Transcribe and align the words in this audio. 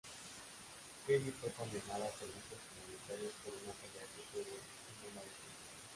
Kelly 1.05 1.29
fue 1.39 1.51
condenada 1.51 2.03
a 2.05 2.17
Servicios 2.17 2.57
comunitarios 2.73 3.33
por 3.45 3.53
una 3.53 3.71
pelea 3.77 4.07
que 4.15 4.25
tuvo 4.33 4.49
en 4.51 5.11
una 5.13 5.21
discoteca. 5.21 5.79